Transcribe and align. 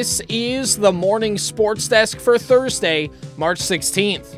This 0.00 0.22
is 0.30 0.78
the 0.78 0.92
morning 0.92 1.36
sports 1.36 1.86
desk 1.86 2.20
for 2.20 2.38
Thursday, 2.38 3.10
March 3.36 3.60
16th. 3.60 4.34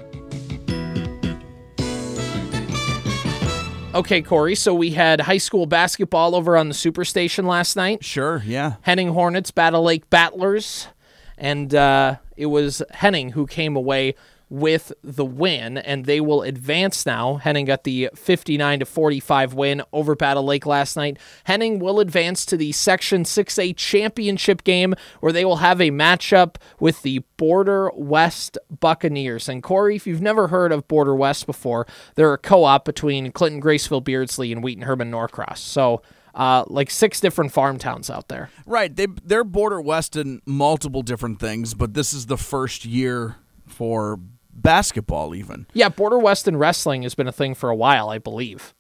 Okay, 3.95 4.23
Corey, 4.23 4.57
so 4.57 4.75
we 4.75 4.91
had 4.91 5.21
high 5.21 5.39
school 5.39 5.67
basketball 5.67 6.35
over 6.35 6.57
on 6.57 6.69
the 6.69 6.75
Superstation 6.75 7.45
last 7.45 7.77
night. 7.77 8.05
Sure, 8.05 8.43
yeah. 8.45 8.75
Henning 8.81 9.11
Hornets, 9.11 9.53
Battle 9.53 9.85
Lake 9.85 10.11
Battlers, 10.11 10.89
and 11.39 11.73
uh, 11.73 12.17
it 12.37 12.47
was 12.47 12.83
Henning 12.91 13.31
who 13.31 13.47
came 13.47 13.77
away 13.77 14.17
with 14.53 14.93
the 15.03 15.25
win, 15.25 15.79
and 15.79 16.05
they 16.05 16.21
will 16.21 16.43
advance 16.43 17.07
now. 17.07 17.37
Henning 17.37 17.65
got 17.65 17.85
the 17.85 18.11
59 18.15 18.81
to 18.81 18.85
45 18.85 19.55
win 19.55 19.83
over 19.95 20.15
Battle 20.15 20.45
Lake 20.45 20.67
last 20.67 20.95
night. 20.95 21.19
Henning 21.45 21.79
will 21.79 22.01
advance 22.01 22.45
to 22.45 22.59
the 22.59 22.71
Section 22.73 23.25
6A 23.25 23.75
championship 23.75 24.63
game, 24.63 24.95
where 25.21 25.33
they 25.33 25.47
will 25.47 25.57
have 25.57 25.81
a 25.81 25.91
matchup 25.91 26.57
with 26.79 27.01
the 27.01 27.21
Border 27.39 27.91
West 27.95 28.59
Buccaneers. 28.79 29.49
And 29.49 29.63
Corey, 29.63 29.97
if 29.97 30.07
you've 30.07 30.21
never 30.21 30.49
heard 30.49 30.71
of 30.71 30.87
Border 30.87 31.17
West 31.17 31.47
before, 31.47 31.87
they're 32.15 32.35
a 32.35 32.39
co-op 32.39 32.85
between 32.85 33.33
Clinton, 33.33 33.63
Graceville, 33.63 34.05
Beardsley, 34.05 34.53
and 34.53 34.63
Wheaton 34.63 34.85
Herman 34.85 35.11
Norcross. 35.11 35.61
So. 35.61 36.03
Uh, 36.35 36.65
like 36.69 36.89
six 36.89 37.21
different 37.21 37.53
farm 37.53 37.77
towns 37.77 38.09
out 38.09 38.29
there. 38.29 38.49
Right. 38.65 38.97
They 38.97 39.07
they're 39.23 39.45
border 39.45 39.83
west 39.83 40.17
in 40.17 40.41
multiple 40.47 41.03
different 41.03 41.39
things, 41.39 41.75
but 41.75 41.93
this 41.93 42.15
is 42.15 42.25
the 42.25 42.39
first 42.39 42.87
year 42.87 43.37
for 43.67 44.19
basketball 44.53 45.35
even. 45.35 45.67
Yeah, 45.73 45.89
Border 45.89 46.19
West 46.19 46.47
and 46.49 46.59
wrestling 46.59 47.03
has 47.03 47.15
been 47.15 47.29
a 47.29 47.33
thing 47.33 47.55
for 47.55 47.71
a 47.71 47.77
while, 47.77 48.09
I 48.09 48.19
believe. 48.19 48.75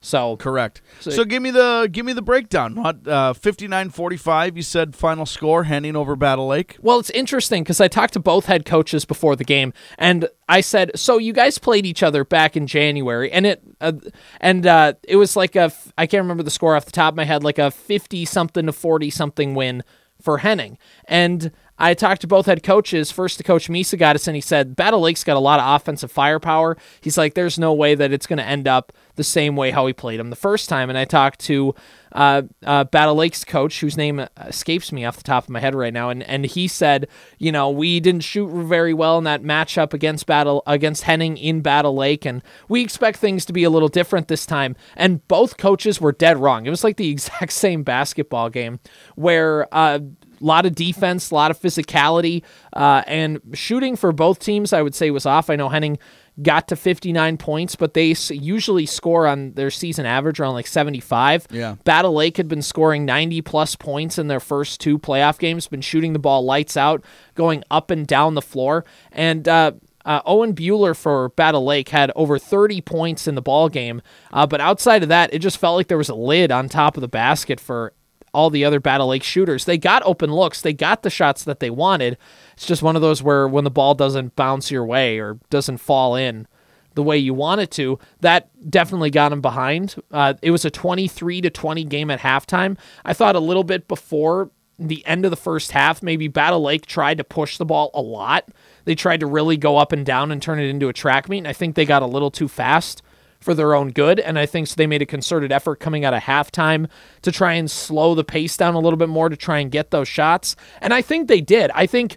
So 0.00 0.36
correct. 0.36 0.82
So, 1.00 1.10
so 1.10 1.24
give 1.24 1.42
me 1.42 1.50
the 1.50 1.88
give 1.90 2.06
me 2.06 2.12
the 2.12 2.22
breakdown. 2.22 2.76
What 2.76 3.08
uh, 3.08 3.34
59-45 3.34 4.56
you 4.56 4.62
said 4.62 4.94
final 4.94 5.26
score 5.26 5.64
Henning 5.64 5.96
over 5.96 6.14
Battle 6.14 6.46
Lake? 6.46 6.76
Well, 6.80 7.00
it's 7.00 7.10
interesting 7.10 7.64
cuz 7.64 7.80
I 7.80 7.88
talked 7.88 8.12
to 8.12 8.20
both 8.20 8.46
head 8.46 8.64
coaches 8.64 9.04
before 9.04 9.34
the 9.34 9.42
game 9.44 9.72
and 9.98 10.28
I 10.48 10.60
said, 10.60 10.92
"So 10.94 11.18
you 11.18 11.32
guys 11.32 11.58
played 11.58 11.86
each 11.86 12.04
other 12.04 12.24
back 12.24 12.56
in 12.56 12.68
January 12.68 13.32
and 13.32 13.46
it 13.46 13.62
uh, 13.80 13.92
and 14.40 14.64
uh, 14.66 14.92
it 15.02 15.16
was 15.16 15.34
like 15.34 15.56
a 15.56 15.72
I 15.98 16.06
can't 16.06 16.22
remember 16.22 16.44
the 16.44 16.50
score 16.50 16.76
off 16.76 16.84
the 16.84 16.92
top 16.92 17.14
of 17.14 17.16
my 17.16 17.24
head 17.24 17.42
like 17.42 17.58
a 17.58 17.70
50 17.72 18.24
something 18.26 18.66
to 18.66 18.72
40 18.72 19.10
something 19.10 19.54
win 19.54 19.82
for 20.22 20.38
Henning." 20.38 20.78
And 21.08 21.50
I 21.78 21.94
talked 21.94 22.22
to 22.22 22.26
both 22.26 22.46
head 22.46 22.62
coaches. 22.62 23.10
First, 23.10 23.38
to 23.38 23.44
coach 23.44 23.68
Misagatis, 23.68 24.26
and 24.26 24.34
he 24.34 24.40
said 24.40 24.76
Battle 24.76 25.00
Lake's 25.00 25.24
got 25.24 25.36
a 25.36 25.40
lot 25.40 25.60
of 25.60 25.80
offensive 25.80 26.10
firepower. 26.10 26.76
He's 27.00 27.18
like, 27.18 27.34
there's 27.34 27.58
no 27.58 27.72
way 27.72 27.94
that 27.94 28.12
it's 28.12 28.26
going 28.26 28.38
to 28.38 28.44
end 28.44 28.66
up 28.66 28.92
the 29.16 29.24
same 29.24 29.56
way 29.56 29.70
how 29.70 29.84
we 29.84 29.92
played 29.92 30.20
them 30.20 30.30
the 30.30 30.36
first 30.36 30.68
time. 30.68 30.88
And 30.88 30.98
I 30.98 31.04
talked 31.04 31.40
to 31.40 31.74
uh, 32.12 32.42
uh, 32.64 32.84
Battle 32.84 33.14
Lake's 33.14 33.44
coach, 33.44 33.80
whose 33.80 33.96
name 33.96 34.26
escapes 34.38 34.92
me 34.92 35.04
off 35.04 35.16
the 35.16 35.22
top 35.22 35.44
of 35.44 35.50
my 35.50 35.60
head 35.60 35.74
right 35.74 35.92
now, 35.92 36.08
and 36.08 36.22
and 36.22 36.46
he 36.46 36.66
said, 36.68 37.08
you 37.38 37.52
know, 37.52 37.68
we 37.68 38.00
didn't 38.00 38.22
shoot 38.22 38.48
very 38.48 38.94
well 38.94 39.18
in 39.18 39.24
that 39.24 39.42
matchup 39.42 39.92
against 39.92 40.26
Battle 40.26 40.62
against 40.66 41.02
Henning 41.02 41.36
in 41.36 41.60
Battle 41.60 41.94
Lake, 41.94 42.24
and 42.24 42.42
we 42.68 42.82
expect 42.82 43.18
things 43.18 43.44
to 43.46 43.52
be 43.52 43.64
a 43.64 43.70
little 43.70 43.88
different 43.88 44.28
this 44.28 44.46
time. 44.46 44.76
And 44.96 45.26
both 45.28 45.58
coaches 45.58 46.00
were 46.00 46.12
dead 46.12 46.38
wrong. 46.38 46.64
It 46.64 46.70
was 46.70 46.84
like 46.84 46.96
the 46.96 47.10
exact 47.10 47.52
same 47.52 47.82
basketball 47.82 48.48
game 48.50 48.80
where. 49.14 49.68
Uh, 49.72 50.00
lot 50.40 50.66
of 50.66 50.74
defense, 50.74 51.30
a 51.30 51.34
lot 51.34 51.50
of 51.50 51.60
physicality, 51.60 52.42
uh, 52.72 53.02
and 53.06 53.40
shooting 53.54 53.96
for 53.96 54.12
both 54.12 54.38
teams, 54.38 54.72
I 54.72 54.82
would 54.82 54.94
say, 54.94 55.10
was 55.10 55.26
off. 55.26 55.50
I 55.50 55.56
know 55.56 55.68
Henning 55.68 55.98
got 56.42 56.68
to 56.68 56.76
59 56.76 57.38
points, 57.38 57.76
but 57.76 57.94
they 57.94 58.14
usually 58.30 58.86
score 58.86 59.26
on 59.26 59.52
their 59.52 59.70
season 59.70 60.04
average 60.04 60.38
around 60.38 60.54
like 60.54 60.66
75. 60.66 61.46
Yeah. 61.50 61.76
Battle 61.84 62.12
Lake 62.12 62.36
had 62.36 62.48
been 62.48 62.62
scoring 62.62 63.04
90 63.04 63.40
plus 63.42 63.74
points 63.74 64.18
in 64.18 64.28
their 64.28 64.40
first 64.40 64.80
two 64.80 64.98
playoff 64.98 65.38
games, 65.38 65.66
been 65.66 65.80
shooting 65.80 66.12
the 66.12 66.18
ball 66.18 66.44
lights 66.44 66.76
out, 66.76 67.02
going 67.34 67.64
up 67.70 67.90
and 67.90 68.06
down 68.06 68.34
the 68.34 68.42
floor. 68.42 68.84
And, 69.12 69.48
uh, 69.48 69.72
uh, 70.04 70.22
Owen 70.24 70.54
Bueller 70.54 70.96
for 70.96 71.30
Battle 71.30 71.64
Lake 71.64 71.88
had 71.88 72.12
over 72.14 72.38
30 72.38 72.80
points 72.80 73.26
in 73.26 73.34
the 73.34 73.42
ball 73.42 73.68
game, 73.68 74.00
uh, 74.32 74.46
but 74.46 74.60
outside 74.60 75.02
of 75.02 75.08
that, 75.08 75.34
it 75.34 75.40
just 75.40 75.58
felt 75.58 75.76
like 75.76 75.88
there 75.88 75.98
was 75.98 76.08
a 76.08 76.14
lid 76.14 76.52
on 76.52 76.68
top 76.68 76.96
of 76.96 77.00
the 77.00 77.08
basket 77.08 77.58
for 77.58 77.92
all 78.36 78.50
the 78.50 78.66
other 78.66 78.80
Battle 78.80 79.08
Lake 79.08 79.22
shooters. 79.22 79.64
They 79.64 79.78
got 79.78 80.02
open 80.04 80.30
looks, 80.30 80.60
they 80.60 80.74
got 80.74 81.02
the 81.02 81.10
shots 81.10 81.42
that 81.44 81.58
they 81.58 81.70
wanted. 81.70 82.18
It's 82.52 82.66
just 82.66 82.82
one 82.82 82.94
of 82.94 83.02
those 83.02 83.22
where 83.22 83.48
when 83.48 83.64
the 83.64 83.70
ball 83.70 83.94
doesn't 83.94 84.36
bounce 84.36 84.70
your 84.70 84.84
way 84.84 85.18
or 85.18 85.38
doesn't 85.48 85.78
fall 85.78 86.14
in 86.14 86.46
the 86.94 87.02
way 87.02 87.16
you 87.16 87.32
want 87.32 87.62
it 87.62 87.70
to, 87.70 87.98
that 88.20 88.50
definitely 88.70 89.10
got 89.10 89.30
them 89.30 89.40
behind. 89.40 89.96
Uh, 90.10 90.34
it 90.42 90.50
was 90.50 90.66
a 90.66 90.70
23 90.70 91.40
to 91.40 91.50
20 91.50 91.84
game 91.84 92.10
at 92.10 92.20
halftime. 92.20 92.76
I 93.06 93.14
thought 93.14 93.36
a 93.36 93.40
little 93.40 93.64
bit 93.64 93.88
before 93.88 94.50
the 94.78 95.04
end 95.06 95.24
of 95.24 95.30
the 95.30 95.36
first 95.36 95.72
half, 95.72 96.02
maybe 96.02 96.28
Battle 96.28 96.60
Lake 96.60 96.84
tried 96.84 97.16
to 97.16 97.24
push 97.24 97.56
the 97.56 97.64
ball 97.64 97.90
a 97.94 98.02
lot. 98.02 98.48
They 98.84 98.94
tried 98.94 99.20
to 99.20 99.26
really 99.26 99.56
go 99.56 99.78
up 99.78 99.92
and 99.92 100.04
down 100.04 100.30
and 100.30 100.42
turn 100.42 100.58
it 100.58 100.68
into 100.68 100.88
a 100.88 100.92
track 100.92 101.30
meet. 101.30 101.38
And 101.38 101.48
I 101.48 101.54
think 101.54 101.74
they 101.74 101.86
got 101.86 102.02
a 102.02 102.06
little 102.06 102.30
too 102.30 102.48
fast 102.48 103.00
for 103.40 103.54
their 103.54 103.74
own 103.74 103.90
good. 103.90 104.20
And 104.20 104.38
I 104.38 104.46
think 104.46 104.66
so 104.68 104.74
they 104.76 104.86
made 104.86 105.02
a 105.02 105.06
concerted 105.06 105.52
effort 105.52 105.80
coming 105.80 106.04
out 106.04 106.14
of 106.14 106.22
halftime 106.22 106.88
to 107.22 107.32
try 107.32 107.52
and 107.54 107.70
slow 107.70 108.14
the 108.14 108.24
pace 108.24 108.56
down 108.56 108.74
a 108.74 108.80
little 108.80 108.96
bit 108.96 109.08
more 109.08 109.28
to 109.28 109.36
try 109.36 109.58
and 109.58 109.70
get 109.70 109.90
those 109.90 110.08
shots. 110.08 110.56
And 110.80 110.92
I 110.92 111.02
think 111.02 111.28
they 111.28 111.40
did. 111.40 111.70
I 111.74 111.86
think 111.86 112.16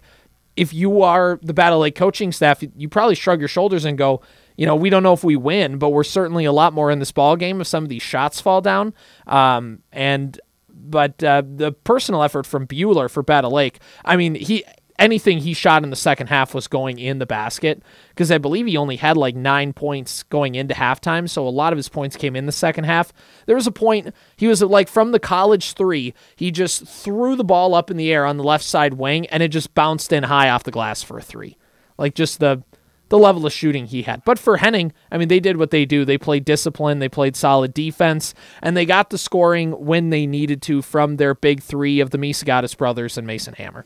if 0.56 0.74
you 0.74 1.02
are 1.02 1.38
the 1.42 1.54
Battle 1.54 1.80
Lake 1.80 1.94
coaching 1.94 2.32
staff, 2.32 2.62
you 2.76 2.88
probably 2.88 3.14
shrug 3.14 3.38
your 3.40 3.48
shoulders 3.48 3.84
and 3.84 3.96
go, 3.96 4.20
you 4.56 4.66
know, 4.66 4.76
we 4.76 4.90
don't 4.90 5.02
know 5.02 5.14
if 5.14 5.24
we 5.24 5.36
win, 5.36 5.78
but 5.78 5.90
we're 5.90 6.04
certainly 6.04 6.44
a 6.44 6.52
lot 6.52 6.74
more 6.74 6.90
in 6.90 6.98
this 6.98 7.12
ball 7.12 7.36
game 7.36 7.60
if 7.60 7.66
some 7.66 7.82
of 7.82 7.88
these 7.88 8.02
shots 8.02 8.40
fall 8.40 8.60
down. 8.60 8.92
Um, 9.26 9.82
and 9.90 10.38
but 10.68 11.22
uh, 11.22 11.42
the 11.46 11.72
personal 11.72 12.22
effort 12.22 12.46
from 12.46 12.66
Bueller 12.66 13.10
for 13.10 13.22
Battle 13.22 13.52
Lake, 13.52 13.80
I 14.04 14.16
mean, 14.16 14.34
he 14.34 14.64
anything 15.00 15.38
he 15.38 15.54
shot 15.54 15.82
in 15.82 15.90
the 15.90 15.96
second 15.96 16.28
half 16.28 16.54
was 16.54 16.68
going 16.68 16.98
in 16.98 17.18
the 17.18 17.26
basket 17.26 17.82
because 18.10 18.30
I 18.30 18.38
believe 18.38 18.66
he 18.66 18.76
only 18.76 18.96
had 18.96 19.16
like 19.16 19.34
nine 19.34 19.72
points 19.72 20.22
going 20.24 20.54
into 20.54 20.74
halftime. 20.74 21.28
So 21.28 21.48
a 21.48 21.50
lot 21.50 21.72
of 21.72 21.78
his 21.78 21.88
points 21.88 22.16
came 22.16 22.36
in 22.36 22.46
the 22.46 22.52
second 22.52 22.84
half. 22.84 23.12
There 23.46 23.56
was 23.56 23.66
a 23.66 23.72
point 23.72 24.14
he 24.36 24.46
was 24.46 24.62
like 24.62 24.88
from 24.88 25.12
the 25.12 25.18
college 25.18 25.72
three, 25.72 26.14
he 26.36 26.50
just 26.50 26.86
threw 26.86 27.34
the 27.34 27.42
ball 27.42 27.74
up 27.74 27.90
in 27.90 27.96
the 27.96 28.12
air 28.12 28.26
on 28.26 28.36
the 28.36 28.44
left 28.44 28.64
side 28.64 28.94
wing 28.94 29.26
and 29.28 29.42
it 29.42 29.48
just 29.48 29.74
bounced 29.74 30.12
in 30.12 30.24
high 30.24 30.50
off 30.50 30.64
the 30.64 30.70
glass 30.70 31.02
for 31.02 31.18
a 31.18 31.22
three. 31.22 31.56
Like 31.98 32.14
just 32.14 32.38
the 32.38 32.62
the 33.10 33.18
level 33.18 33.44
of 33.44 33.52
shooting 33.52 33.86
he 33.86 34.02
had. 34.02 34.24
But 34.24 34.38
for 34.38 34.58
Henning, 34.58 34.92
I 35.10 35.18
mean, 35.18 35.26
they 35.26 35.40
did 35.40 35.56
what 35.56 35.72
they 35.72 35.84
do. 35.84 36.04
They 36.04 36.16
played 36.16 36.44
discipline, 36.44 37.00
they 37.00 37.08
played 37.08 37.36
solid 37.36 37.74
defense, 37.74 38.34
and 38.62 38.76
they 38.76 38.86
got 38.86 39.10
the 39.10 39.18
scoring 39.18 39.72
when 39.72 40.10
they 40.10 40.26
needed 40.26 40.62
to 40.62 40.80
from 40.80 41.16
their 41.16 41.34
big 41.34 41.60
three 41.60 41.98
of 41.98 42.10
the 42.10 42.18
Misagatis 42.18 42.76
brothers 42.76 43.18
and 43.18 43.26
Mason 43.26 43.54
Hammer. 43.54 43.84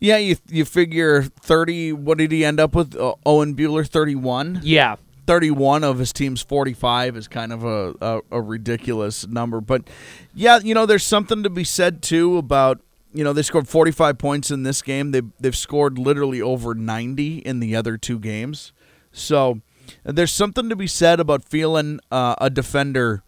Yeah, 0.00 0.16
you 0.16 0.36
you 0.48 0.64
figure 0.64 1.22
thirty. 1.22 1.92
What 1.92 2.18
did 2.18 2.32
he 2.32 2.44
end 2.44 2.58
up 2.58 2.74
with? 2.74 2.96
Uh, 2.96 3.14
Owen 3.26 3.54
Bueller, 3.54 3.86
thirty-one. 3.86 4.60
Yeah, 4.62 4.96
thirty-one 5.26 5.84
of 5.84 5.98
his 5.98 6.12
team's 6.12 6.40
forty-five 6.40 7.16
is 7.16 7.28
kind 7.28 7.52
of 7.52 7.64
a, 7.64 7.94
a, 8.00 8.20
a 8.30 8.40
ridiculous 8.40 9.26
number. 9.26 9.60
But 9.60 9.88
yeah, 10.34 10.58
you 10.58 10.74
know, 10.74 10.86
there's 10.86 11.04
something 11.04 11.42
to 11.42 11.50
be 11.50 11.64
said 11.64 12.02
too 12.02 12.38
about 12.38 12.80
you 13.12 13.24
know 13.24 13.32
they 13.32 13.42
scored 13.42 13.68
45 13.68 14.18
points 14.18 14.50
in 14.50 14.62
this 14.62 14.82
game. 14.82 15.10
They 15.10 15.22
they've 15.38 15.56
scored 15.56 15.98
literally 15.98 16.40
over 16.40 16.74
90 16.74 17.38
in 17.38 17.60
the 17.60 17.76
other 17.76 17.96
two 17.96 18.18
games. 18.18 18.72
So 19.12 19.60
there's 20.04 20.32
something 20.32 20.68
to 20.68 20.76
be 20.76 20.86
said 20.86 21.20
about 21.20 21.44
feeling 21.44 22.00
uh, 22.10 22.36
a 22.40 22.48
defender 22.48 23.22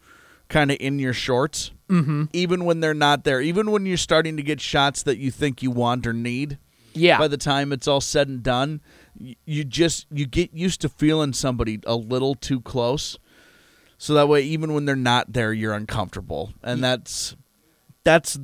kind 0.53 0.71
of 0.71 0.77
in 0.79 0.99
your 0.99 1.15
shorts, 1.15 1.73
mm-hmm. 1.89 2.25
even 2.33 2.65
when 2.65 2.81
they're 2.81 2.95
not 2.95 3.25
there, 3.25 3.41
even 3.41 3.71
when 3.73 3.87
you're 3.87 3.97
starting 3.97 4.37
to 4.37 4.43
get 4.43 4.61
shots 4.61 5.03
that 5.03 5.19
you 5.19 5.31
think 5.33 5.63
you 5.63 5.71
want 5.73 6.07
or 6.07 6.13
need. 6.13 6.59
Yeah. 6.95 7.19
By 7.19 7.29
the 7.29 7.39
time 7.39 7.73
it's 7.73 7.89
all 7.89 8.03
said 8.03 8.29
and 8.29 8.43
done, 8.43 8.83
you 9.17 9.65
just 9.65 10.07
you 10.13 10.27
get 10.27 10.53
used 10.53 10.83
to 10.83 10.91
feeling 10.91 11.33
somebody 11.33 11.81
a 11.87 11.97
little 11.97 12.35
too 12.35 12.61
close. 12.61 13.19
So 13.97 14.13
that 14.15 14.29
way 14.29 14.43
even 14.43 14.75
when 14.75 14.85
they're 14.85 14.95
not 14.95 15.33
there, 15.33 15.55
you're 15.55 15.73
uncomfortable. 15.73 16.53
And 16.63 16.85
that's 16.85 17.35
that's 18.05 18.39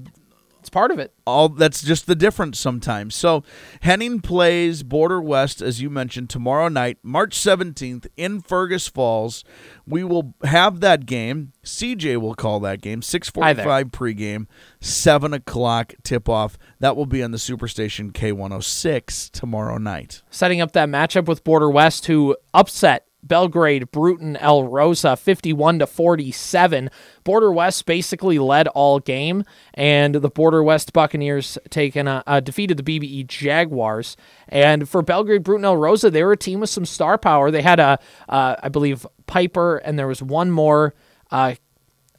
it's 0.69 0.75
part 0.75 0.91
of 0.91 0.99
it. 0.99 1.15
All 1.27 1.49
that's 1.49 1.83
just 1.83 2.07
the 2.07 2.15
difference 2.15 2.61
sometimes. 2.61 3.15
So 3.15 3.43
Henning 3.81 4.21
plays 4.21 4.83
Border 4.83 5.21
West, 5.21 5.63
as 5.63 5.81
you 5.81 5.89
mentioned, 5.89 6.29
tomorrow 6.29 6.69
night, 6.69 6.99
March 7.03 7.39
17th 7.39 8.07
in 8.19 8.43
Fergus 8.43 8.87
Falls. 8.87 9.45
We 9.87 10.05
will 10.05 10.35
have 10.45 10.81
that 10.81 11.07
game. 11.07 11.53
CJ 11.65 12.21
will 12.21 12.35
call 12.35 12.61
that 12.61 12.83
game. 12.83 13.01
645 13.01 13.87
pregame, 13.87 14.47
7 14.81 15.33
o'clock 15.33 15.95
tip-off. 16.03 16.59
That 16.81 16.97
will 16.97 17.07
be 17.07 17.23
on 17.23 17.31
the 17.31 17.39
Superstation 17.39 18.13
K106 18.13 19.31
tomorrow 19.31 19.79
night. 19.79 20.23
Setting 20.29 20.61
up 20.61 20.73
that 20.73 20.91
matchup 20.91 21.25
with 21.25 21.45
Border 21.45 21.71
West, 21.71 22.07
who 22.07 22.37
upset 22.53 23.08
Belgrade 23.23 23.91
Brooten 23.91 24.37
Elrosa 24.37 25.17
51 25.17 25.81
to 25.81 25.87
47. 25.87 26.91
Border 27.25 27.53
West 27.53 27.87
basically 27.87 28.39
led 28.39 28.69
all 28.69 29.01
game, 29.01 29.45
and 29.75 30.17
the 30.17 30.31
Border 30.31 30.63
West 30.63 30.93
Buccaneers 30.93 31.59
taken 31.71 32.07
a, 32.09 32.23
uh, 32.27 32.41
defeated 32.41 32.77
the 32.77 32.83
BBE 32.83 33.27
Jaguars. 33.27 34.17
And 34.49 34.89
for 34.89 35.03
Belgrade 35.03 35.43
Brooten 35.43 35.65
Elrosa, 35.65 36.11
they 36.11 36.23
were 36.23 36.33
a 36.33 36.37
team 36.37 36.61
with 36.61 36.71
some 36.71 36.87
star 36.87 37.19
power. 37.19 37.51
They 37.51 37.63
had 37.63 37.81
a, 37.81 37.99
uh, 38.29 38.57
I 38.63 38.69
believe, 38.69 39.07
Piper, 39.27 39.79
and 39.79 39.99
there 39.99 40.09
was 40.09 40.23
one 40.23 40.51
more. 40.51 40.95
Uh, 41.31 41.55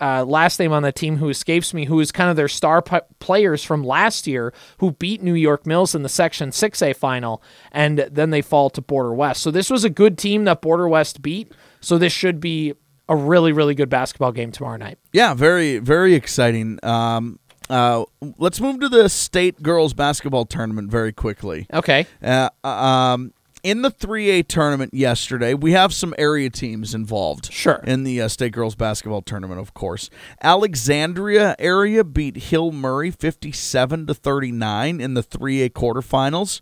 uh, 0.01 0.23
last 0.25 0.59
name 0.59 0.71
on 0.71 0.83
the 0.83 0.91
team 0.91 1.17
who 1.17 1.29
escapes 1.29 1.73
me, 1.73 1.85
who 1.85 1.99
is 1.99 2.11
kind 2.11 2.29
of 2.29 2.35
their 2.35 2.47
star 2.47 2.81
p- 2.81 2.99
players 3.19 3.63
from 3.63 3.83
last 3.83 4.27
year 4.27 4.53
who 4.79 4.91
beat 4.91 5.21
New 5.21 5.33
York 5.33 5.65
Mills 5.65 5.95
in 5.95 6.03
the 6.03 6.09
Section 6.09 6.49
6A 6.51 6.95
final, 6.95 7.41
and 7.71 7.99
then 8.11 8.29
they 8.29 8.41
fall 8.41 8.69
to 8.71 8.81
Border 8.81 9.13
West. 9.13 9.41
So 9.41 9.51
this 9.51 9.69
was 9.69 9.83
a 9.83 9.89
good 9.89 10.17
team 10.17 10.45
that 10.45 10.61
Border 10.61 10.87
West 10.87 11.21
beat. 11.21 11.51
So 11.81 11.97
this 11.97 12.13
should 12.13 12.39
be 12.39 12.73
a 13.07 13.15
really, 13.15 13.51
really 13.51 13.75
good 13.75 13.89
basketball 13.89 14.31
game 14.31 14.51
tomorrow 14.51 14.77
night. 14.77 14.99
Yeah, 15.11 15.33
very, 15.33 15.79
very 15.79 16.13
exciting. 16.13 16.79
Um, 16.83 17.39
uh, 17.69 18.05
let's 18.37 18.59
move 18.59 18.79
to 18.79 18.89
the 18.89 19.09
state 19.09 19.61
girls 19.61 19.93
basketball 19.93 20.45
tournament 20.45 20.89
very 20.89 21.13
quickly. 21.13 21.67
Okay. 21.73 22.07
Uh, 22.21 22.49
um, 22.63 23.33
in 23.63 23.81
the 23.81 23.91
3A 23.91 24.47
tournament 24.47 24.93
yesterday, 24.93 25.53
we 25.53 25.73
have 25.73 25.93
some 25.93 26.13
area 26.17 26.49
teams 26.49 26.93
involved. 26.93 27.51
Sure. 27.51 27.81
In 27.85 28.03
the 28.03 28.21
uh, 28.21 28.27
state 28.27 28.51
girls 28.51 28.75
basketball 28.75 29.21
tournament, 29.21 29.59
of 29.59 29.73
course. 29.73 30.09
Alexandria 30.41 31.55
area 31.59 32.03
beat 32.03 32.37
Hill 32.37 32.71
Murray 32.71 33.11
57 33.11 34.07
to 34.07 34.13
39 34.13 35.01
in 35.01 35.13
the 35.13 35.23
3A 35.23 35.71
quarterfinals 35.71 36.61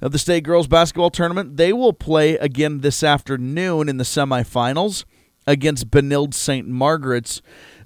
of 0.00 0.12
the 0.12 0.18
state 0.18 0.44
girls 0.44 0.66
basketball 0.66 1.10
tournament. 1.10 1.56
They 1.56 1.72
will 1.72 1.92
play 1.92 2.36
again 2.36 2.80
this 2.80 3.02
afternoon 3.02 3.88
in 3.88 3.96
the 3.96 4.04
semifinals 4.04 5.04
against 5.46 5.90
Benilde 5.90 6.34
St. 6.34 6.66
Margaret's. 6.66 7.40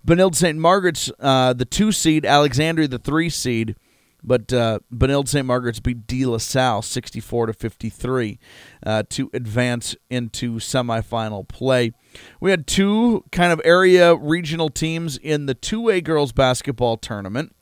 Benilde 0.05 0.37
St. 0.37 0.59
Margaret's, 0.59 1.11
uh, 1.19 1.53
the 1.53 1.65
two 1.65 1.93
seed, 1.93 2.25
Alexandria, 2.25 2.89
the 2.89 2.99
three 2.99 3.29
seed. 3.29 3.77
But 4.27 4.53
uh, 4.53 4.81
Benilde 4.93 5.29
St. 5.29 5.47
Margaret's 5.47 5.79
beat 5.79 6.07
De 6.09 6.27
La 6.27 6.39
Salle 6.39 6.83
64 6.83 7.47
to 7.47 7.53
53 7.53 8.39
uh, 8.85 9.05
to 9.11 9.31
advance 9.33 9.95
into 10.11 10.57
semifinal 10.57 11.47
play. 11.47 11.93
We 12.41 12.51
had 12.51 12.67
two 12.67 13.25
kind 13.31 13.53
of 13.53 13.61
area 13.65 14.17
regional 14.17 14.69
teams 14.69 15.17
in 15.17 15.47
the 15.47 15.55
2A 15.55 16.03
girls 16.03 16.33
basketball 16.33 16.97
tournament. 16.97 17.55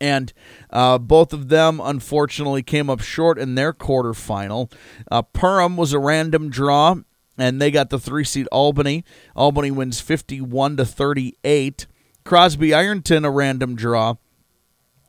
And 0.00 0.32
uh, 0.70 0.98
both 0.98 1.32
of 1.32 1.48
them, 1.48 1.80
unfortunately, 1.82 2.62
came 2.62 2.88
up 2.88 3.00
short 3.00 3.38
in 3.38 3.56
their 3.56 3.72
quarterfinal. 3.72 4.70
Uh, 5.10 5.22
Perham 5.22 5.76
was 5.76 5.92
a 5.92 5.98
random 5.98 6.50
draw, 6.50 6.96
and 7.36 7.60
they 7.60 7.72
got 7.72 7.90
the 7.90 7.98
three 7.98 8.22
seed 8.22 8.46
Albany. 8.52 9.04
Albany 9.34 9.72
wins 9.72 10.00
51 10.00 10.76
to 10.76 10.84
38. 10.84 11.86
Crosby 12.24 12.74
Ironton, 12.74 13.24
a 13.24 13.30
random 13.30 13.74
draw. 13.74 14.14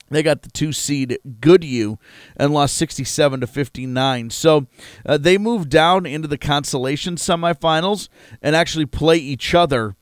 They 0.10 0.24
got 0.24 0.42
the 0.42 0.50
two 0.50 0.72
seed 0.72 1.20
Goodhue 1.40 1.98
and 2.36 2.54
lost 2.54 2.76
67 2.78 3.42
to 3.42 3.48
59. 3.48 4.30
So 4.30 4.68
uh, 5.06 5.18
they 5.18 5.38
moved 5.38 5.70
down 5.70 6.06
into 6.06 6.28
the 6.28 6.38
consolation 6.38 7.16
semifinals 7.16 8.10
and 8.42 8.56
actually 8.56 8.86
play 8.86 9.18
each 9.18 9.54
other 9.54 9.96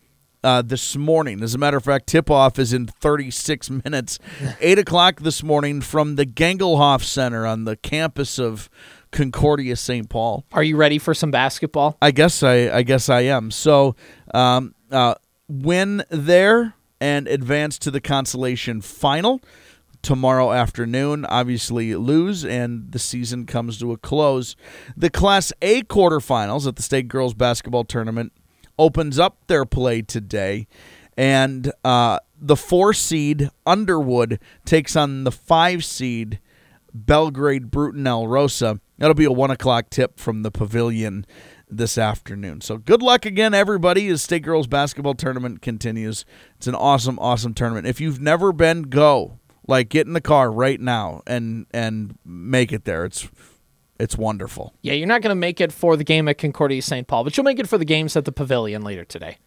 uh, 0.43 0.61
this 0.61 0.95
morning. 0.95 1.43
As 1.43 1.55
a 1.55 1.57
matter 1.57 1.77
of 1.77 1.83
fact, 1.83 2.07
tip 2.07 2.29
off 2.29 2.57
is 2.59 2.73
in 2.73 2.87
36 2.87 3.69
minutes, 3.83 4.19
8 4.61 4.79
o'clock 4.79 5.21
this 5.21 5.43
morning 5.43 5.81
from 5.81 6.15
the 6.15 6.25
Gangelhoff 6.25 7.03
Center 7.03 7.45
on 7.45 7.65
the 7.65 7.75
campus 7.75 8.39
of 8.39 8.69
Concordia 9.11 9.75
St. 9.75 10.09
Paul. 10.09 10.45
Are 10.51 10.63
you 10.63 10.75
ready 10.77 10.99
for 10.99 11.13
some 11.13 11.31
basketball? 11.31 11.97
I 12.01 12.11
guess 12.11 12.43
I, 12.43 12.69
I 12.69 12.83
guess 12.83 13.09
I 13.09 13.21
am. 13.21 13.51
So, 13.51 13.95
um, 14.33 14.75
uh, 14.91 15.15
win 15.47 16.03
there 16.09 16.75
and 16.99 17.27
advance 17.27 17.77
to 17.79 17.91
the 17.91 18.01
consolation 18.01 18.81
final 18.81 19.41
tomorrow 20.07 20.53
afternoon. 20.53 21.25
Obviously, 21.25 21.93
lose, 21.93 22.45
and 22.45 22.93
the 22.93 22.97
season 22.97 23.45
comes 23.45 23.77
to 23.77 23.91
a 23.91 23.97
close. 23.97 24.55
The 24.95 25.09
Class 25.09 25.51
A 25.61 25.81
quarterfinals 25.81 26.65
at 26.65 26.77
the 26.77 26.81
State 26.81 27.09
Girls 27.09 27.33
Basketball 27.33 27.83
Tournament 27.83 28.31
opens 28.79 29.19
up 29.19 29.45
their 29.47 29.65
play 29.65 30.01
today, 30.01 30.65
and 31.17 31.73
uh, 31.83 32.19
the 32.39 32.55
four 32.55 32.93
seed 32.93 33.49
Underwood 33.65 34.39
takes 34.63 34.95
on 34.95 35.25
the 35.25 35.31
five 35.31 35.83
seed 35.83 36.39
Belgrade 36.93 37.69
Brooten 37.69 38.05
Rosa. 38.05 38.79
That'll 38.97 39.13
be 39.13 39.25
a 39.25 39.31
one 39.31 39.51
o'clock 39.51 39.89
tip 39.89 40.21
from 40.21 40.43
the 40.43 40.51
pavilion 40.51 41.25
this 41.69 41.97
afternoon. 41.97 42.61
So 42.61 42.77
good 42.77 43.01
luck 43.01 43.25
again, 43.25 43.53
everybody, 43.53 44.07
as 44.07 44.21
State 44.21 44.43
Girls 44.43 44.67
Basketball 44.67 45.15
Tournament 45.15 45.61
continues. 45.61 46.23
It's 46.55 46.67
an 46.67 46.75
awesome, 46.75 47.19
awesome 47.19 47.53
tournament. 47.53 47.87
If 47.87 47.99
you've 47.99 48.21
never 48.21 48.53
been, 48.53 48.83
go. 48.83 49.39
Like 49.67 49.89
get 49.89 50.07
in 50.07 50.13
the 50.13 50.21
car 50.21 50.51
right 50.51 50.79
now 50.79 51.21
and 51.27 51.65
and 51.71 52.17
make 52.25 52.71
it 52.71 52.85
there. 52.85 53.05
It's 53.05 53.27
it's 53.99 54.17
wonderful. 54.17 54.73
Yeah, 54.81 54.93
you're 54.93 55.07
not 55.07 55.21
going 55.21 55.31
to 55.31 55.35
make 55.35 55.59
it 55.59 55.71
for 55.71 55.97
the 55.97 56.03
game 56.03 56.27
at 56.27 56.37
Concordia 56.37 56.81
St. 56.81 57.07
Paul, 57.07 57.23
but 57.23 57.35
you'll 57.35 57.43
make 57.43 57.59
it 57.59 57.67
for 57.67 57.77
the 57.77 57.85
games 57.85 58.15
at 58.15 58.25
the 58.25 58.31
Pavilion 58.31 58.83
later 58.83 59.03
today. 59.03 59.37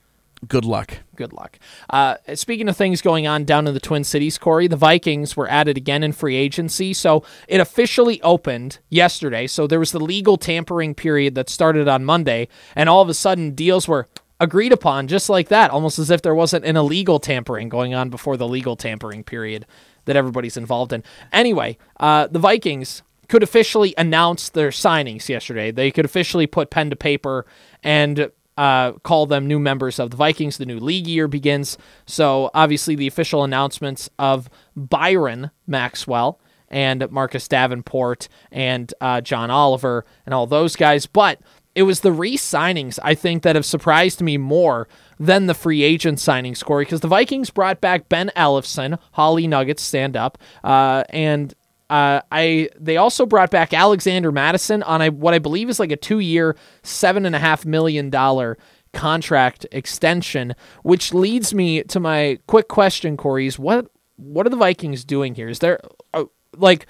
Good 0.49 0.65
luck. 0.65 0.99
Good 1.17 1.35
luck. 1.35 1.59
Uh, 1.91 2.17
speaking 2.35 2.69
of 2.69 2.77
things 2.77 3.03
going 3.03 3.27
on 3.27 3.45
down 3.45 3.67
in 3.67 3.75
the 3.75 3.81
Twin 3.81 4.05
Cities, 4.05 4.39
Corey, 4.39 4.69
the 4.69 4.77
Vikings 4.77 5.37
were 5.37 5.49
added 5.51 5.77
again 5.77 6.03
in 6.03 6.13
free 6.13 6.35
agency. 6.35 6.95
So 6.95 7.23
it 7.47 7.61
officially 7.61 8.23
opened 8.23 8.79
yesterday. 8.89 9.47
So 9.47 9.67
there 9.67 9.79
was 9.79 9.93
the 9.93 10.01
legal 10.01 10.39
tampering 10.39 10.95
period 10.95 11.35
that 11.35 11.51
started 11.51 11.89
on 11.89 12.07
Monday, 12.07 12.49
and 12.75 12.89
all 12.89 13.03
of 13.03 13.11
a 13.11 13.15
sudden 13.15 13.55
deals 13.55 13.87
were 13.87 14.09
agreed 14.41 14.73
upon 14.73 15.09
just 15.09 15.29
like 15.29 15.49
that, 15.49 15.71
almost 15.71 15.99
as 15.99 16.09
if 16.09 16.23
there 16.23 16.35
wasn't 16.35 16.65
an 16.65 16.77
illegal 16.77 17.21
tampering 17.21 17.69
going 17.69 17.93
on 17.93 18.09
before 18.09 18.39
the 18.39 18.49
legal 18.49 18.77
tampering 18.77 19.23
period 19.23 19.67
that 20.05 20.17
everybody's 20.17 20.57
involved 20.57 20.93
in. 20.93 21.03
Anyway, 21.33 21.79
uh, 21.99 22.27
the 22.29 22.39
Vikings 22.39 23.03
could 23.29 23.43
officially 23.43 23.95
announce 23.97 24.49
their 24.49 24.71
signings 24.71 25.29
yesterday. 25.29 25.71
They 25.71 25.91
could 25.91 26.05
officially 26.05 26.47
put 26.47 26.71
pen 26.71 26.91
to 26.91 26.97
paper 26.97 27.47
and 27.83 28.31
uh, 28.57 28.93
call 29.05 29.27
them 29.27 29.47
new 29.47 29.59
members 29.59 29.99
of 29.99 30.11
the 30.11 30.17
Vikings. 30.17 30.59
The 30.59 30.67
new 30.67 30.79
league 30.79 31.07
year 31.07 31.29
begins. 31.29 31.79
So, 32.07 32.51
obviously, 32.53 32.95
the 32.95 33.07
official 33.07 33.45
announcements 33.45 34.11
of 34.19 34.51
Byron 34.77 35.51
Maxwell 35.67 36.41
and 36.69 37.11
Marcus 37.11 37.49
Davenport 37.49 38.29
and 38.53 38.93
uh, 39.01 39.21
John 39.21 39.51
Oliver 39.51 40.05
and 40.27 40.35
all 40.35 40.47
those 40.47 40.77
guys. 40.77 41.07
But 41.07 41.41
it 41.75 41.85
was 41.85 42.01
the 42.01 42.13
re 42.13 42.37
signings, 42.37 42.99
I 43.03 43.15
think, 43.15 43.43
that 43.45 43.57
have 43.57 43.65
surprised 43.65 44.21
me 44.21 44.37
more 44.37 44.89
than 45.21 45.47
the 45.47 45.55
free 45.55 45.83
agent 45.83 46.19
signing 46.19 46.55
Corey, 46.55 46.87
because 46.87 47.01
the 47.01 47.09
Vikings 47.09 47.51
brought 47.51 47.81
back 47.81 48.09
Ben 48.09 48.33
Ellefson, 48.35 48.99
Holly 49.13 49.47
Nuggets 49.47 49.83
stand 49.83 50.17
up, 50.17 50.39
uh, 50.65 51.05
and 51.11 51.55
uh, 51.91 52.23
I 52.33 52.71
they 52.79 52.97
also 52.97 53.27
brought 53.27 53.51
back 53.51 53.75
Alexander 53.75 54.33
Mattison 54.33 54.83
on 54.83 55.03
a 55.03 55.11
what 55.11 55.35
I 55.35 55.39
believe 55.39 55.69
is 55.69 55.79
like 55.79 55.93
a 55.93 55.97
two 55.97 56.21
year, 56.21 56.57
seven 56.83 57.27
and 57.27 57.37
a 57.37 57.39
half 57.39 57.67
million 57.67 58.09
dollar 58.09 58.57
contract 58.95 59.67
extension, 59.71 60.55
which 60.83 61.13
leads 61.13 61.53
me 61.53 61.83
to 61.85 62.01
my 62.01 62.39
quick 62.47 62.69
question, 62.69 63.17
Corey: 63.17 63.47
is 63.47 63.59
what 63.59 63.91
what 64.17 64.47
are 64.47 64.51
the 64.51 64.57
Vikings 64.57 65.05
doing 65.05 65.35
here? 65.35 65.49
Is 65.49 65.59
there 65.59 65.81
uh, 66.15 66.25
like 66.57 66.87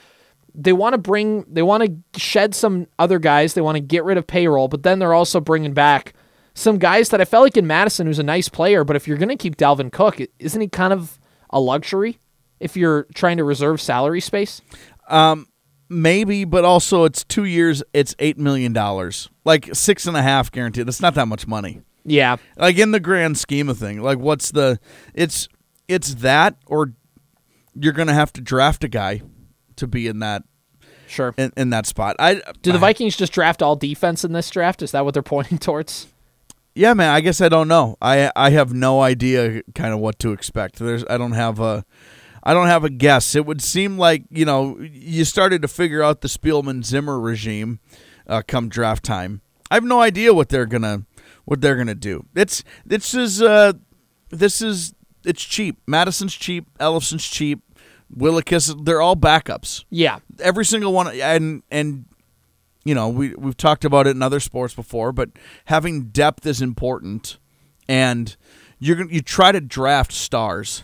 they 0.55 0.73
want 0.73 0.93
to 0.93 0.99
bring 0.99 1.45
they 1.49 1.63
want 1.63 1.83
to 2.15 2.21
shed 2.21 2.55
some 2.55 2.87
other 2.99 3.19
guys, 3.19 3.55
they 3.55 3.61
want 3.61 3.77
to 3.77 3.81
get 3.81 4.05
rid 4.05 4.19
of 4.19 4.27
payroll, 4.27 4.69
but 4.69 4.85
then 4.85 5.01
they're 5.01 5.15
also 5.15 5.41
bringing 5.41 5.73
back 5.73 6.15
some 6.61 6.79
guys 6.79 7.09
that 7.09 7.21
I 7.21 7.25
felt 7.25 7.45
like 7.45 7.57
in 7.57 7.67
Mattison, 7.67 8.07
who's 8.07 8.19
a 8.19 8.25
nice 8.25 8.49
player, 8.49 8.85
but 8.85 8.95
if 8.95 9.09
you're 9.09 9.17
going 9.17 9.31
to 9.31 9.37
keep 9.37 9.57
Dalvin 9.57 9.91
Cook, 9.91 10.21
isn't 10.39 10.61
he 10.61 10.69
kind 10.69 10.93
of 10.93 11.19
a 11.51 11.59
luxury 11.59 12.19
if 12.61 12.77
you're 12.77 13.05
trying 13.15 13.39
to 13.39 13.45
reserve 13.45 13.81
salary 13.81 14.21
space? 14.21 14.61
Um, 15.09 15.47
maybe, 15.89 16.45
but 16.45 16.65
also 16.65 17.05
it's 17.05 17.25
two 17.25 17.45
years. 17.45 17.83
It's 17.93 18.15
eight 18.19 18.39
million 18.39 18.73
dollars, 18.73 19.31
like 19.45 19.75
six 19.75 20.07
and 20.07 20.17
a 20.17 20.23
half 20.23 20.53
guaranteed. 20.53 20.87
That's 20.87 21.01
not 21.01 21.15
that 21.15 21.27
much 21.27 21.47
money. 21.47 21.81
Yeah, 22.05 22.37
like 22.57 22.79
in 22.79 22.93
the 22.93 23.01
grand 23.01 23.39
scheme 23.39 23.69
of 23.69 23.79
thing, 23.79 24.01
like 24.01 24.19
what's 24.19 24.51
the? 24.51 24.79
It's 25.15 25.49
it's 25.89 26.15
that, 26.17 26.57
or 26.67 26.93
you're 27.75 27.93
gonna 27.93 28.15
have 28.15 28.33
to 28.35 28.41
draft 28.41 28.85
a 28.85 28.89
guy 28.89 29.23
to 29.77 29.87
be 29.87 30.07
in 30.07 30.21
that 30.21 30.45
sure 31.07 31.35
in, 31.37 31.53
in 31.57 31.71
that 31.71 31.87
spot. 31.87 32.17
I 32.19 32.43
do 32.63 32.73
the 32.73 32.79
Vikings 32.79 33.17
just 33.17 33.33
draft 33.33 33.63
all 33.63 33.77
defense 33.77 34.25
in 34.25 34.33
this 34.33 34.49
draft? 34.49 34.83
Is 34.83 34.93
that 34.93 35.05
what 35.05 35.15
they're 35.15 35.23
pointing 35.25 35.59
towards? 35.59 36.07
Yeah, 36.81 36.95
man. 36.95 37.15
I 37.15 37.21
guess 37.21 37.43
I 37.43 37.51
don't 37.51 37.69
know. 37.69 37.99
I 38.01 38.33
I 38.35 38.49
have 38.53 38.73
no 38.73 39.03
idea 39.03 39.63
kind 39.75 39.93
of 39.93 40.01
what 40.01 40.19
to 40.21 40.33
expect. 40.33 40.79
There's 40.79 41.05
I 41.11 41.19
don't 41.19 41.33
have 41.33 41.61
a 41.61 41.85
I 42.43 42.55
don't 42.55 42.69
have 42.69 42.85
a 42.85 42.89
guess. 42.89 43.35
It 43.35 43.45
would 43.45 43.61
seem 43.61 43.99
like 43.99 44.25
you 44.31 44.47
know 44.47 44.79
you 44.81 45.27
started 45.27 45.61
to 45.61 45.69
figure 45.69 46.03
out 46.03 46.23
the 46.23 46.29
Spielman 46.29 46.83
Zimmer 46.83 47.21
regime 47.21 47.81
uh, 48.27 48.41
come 48.49 48.71
draft 48.71 49.05
time. 49.05 49.43
I 49.71 49.75
have 49.75 49.85
no 49.85 50.01
idea 50.01 50.33
what 50.33 50.49
they're 50.49 50.65
gonna 50.65 51.05
what 51.45 51.61
they're 51.61 51.77
gonna 51.77 51.95
do. 51.95 52.25
It's 52.35 52.65
this 52.87 53.13
is 53.13 53.43
uh, 53.43 53.75
this 54.31 54.63
is 54.63 54.95
it's 55.23 55.45
cheap. 55.45 55.83
Mattison's 55.87 56.35
cheap. 56.35 56.67
Ellison's 56.81 57.29
cheap. 57.29 57.61
Willekes, 58.17 58.87
they're 58.87 59.03
all 59.03 59.17
backups. 59.17 59.85
Yeah, 59.91 60.21
every 60.39 60.65
single 60.65 60.95
one, 60.95 61.09
and 61.09 61.63
and 61.71 62.07
you 62.85 62.95
know 62.95 63.09
we 63.09 63.35
we've 63.35 63.57
talked 63.57 63.85
about 63.85 64.07
it 64.07 64.11
in 64.11 64.23
other 64.23 64.41
sports 64.41 64.75
before, 64.75 65.13
but 65.13 65.31
having 65.67 66.05
depth 66.05 66.47
is 66.47 66.63
important, 66.63 67.39
and 67.89 68.37
you're 68.79 68.97
gonna 68.97 69.13
you 69.13 69.21
try 69.21 69.53
to 69.53 69.61
draft 69.61 70.13
stars. 70.13 70.83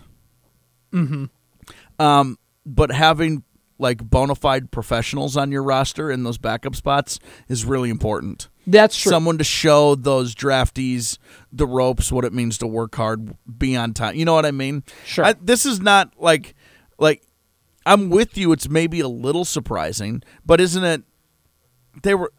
Mm-hmm. 0.92 1.24
Um, 1.98 2.38
but 2.64 2.90
having 2.90 3.42
like 3.78 4.02
bona 4.02 4.34
fide 4.34 4.70
professionals 4.70 5.36
on 5.36 5.52
your 5.52 5.62
roster 5.62 6.10
in 6.10 6.22
those 6.22 6.38
backup 6.38 6.74
spots 6.74 7.18
is 7.48 7.64
really 7.64 7.90
important. 7.90 8.48
That's 8.66 8.96
true. 8.96 9.10
Someone 9.10 9.38
to 9.38 9.44
show 9.44 9.94
those 9.94 10.34
draftees 10.34 11.18
the 11.52 11.66
ropes, 11.66 12.10
what 12.10 12.24
it 12.24 12.32
means 12.32 12.58
to 12.58 12.66
work 12.66 12.94
hard, 12.94 13.36
be 13.58 13.76
on 13.76 13.92
time. 13.92 14.16
You 14.16 14.24
know 14.24 14.34
what 14.34 14.46
I 14.46 14.50
mean? 14.50 14.82
Sure. 15.04 15.24
I, 15.24 15.34
this 15.40 15.66
is 15.66 15.80
not 15.80 16.14
like 16.18 16.54
like 16.98 17.22
I'm 17.84 18.10
with 18.10 18.36
you. 18.36 18.52
It's 18.52 18.68
maybe 18.68 19.00
a 19.00 19.08
little 19.08 19.44
surprising, 19.44 20.22
but 20.44 20.60
isn't 20.60 20.84
it? 20.84 21.02
They 22.02 22.14
were. 22.14 22.32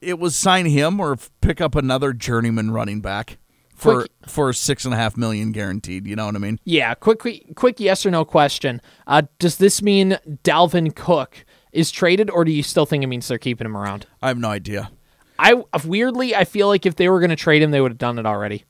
It 0.00 0.18
was 0.18 0.36
sign 0.36 0.66
him 0.66 1.00
or 1.00 1.16
pick 1.40 1.60
up 1.60 1.74
another 1.74 2.12
journeyman 2.12 2.70
running 2.70 3.00
back 3.00 3.38
for 3.74 4.00
Quick- 4.00 4.10
for 4.26 4.52
six 4.52 4.84
and 4.84 4.92
a 4.92 4.96
half 4.96 5.16
million 5.16 5.52
guaranteed. 5.52 6.06
You 6.06 6.16
know 6.16 6.26
what 6.26 6.36
I 6.36 6.38
mean? 6.38 6.60
Yeah, 6.64 6.94
quick, 6.94 7.18
quick, 7.18 7.54
quick 7.56 7.80
yes 7.80 8.04
or 8.04 8.10
no 8.10 8.24
question. 8.24 8.80
Uh, 9.06 9.22
does 9.38 9.56
this 9.56 9.80
mean 9.82 10.18
Dalvin 10.44 10.94
Cook 10.94 11.44
is 11.72 11.90
traded, 11.90 12.30
or 12.30 12.44
do 12.44 12.52
you 12.52 12.62
still 12.62 12.86
think 12.86 13.04
it 13.04 13.06
means 13.06 13.26
they're 13.28 13.38
keeping 13.38 13.64
him 13.66 13.76
around? 13.76 14.06
I 14.22 14.28
have 14.28 14.38
no 14.38 14.48
idea. 14.48 14.90
I 15.38 15.62
weirdly, 15.84 16.34
I 16.34 16.44
feel 16.44 16.68
like 16.68 16.86
if 16.86 16.96
they 16.96 17.08
were 17.08 17.20
going 17.20 17.30
to 17.30 17.36
trade 17.36 17.62
him, 17.62 17.70
they 17.70 17.80
would 17.80 17.90
have 17.92 17.98
done 17.98 18.18
it 18.18 18.26
already. 18.26 18.64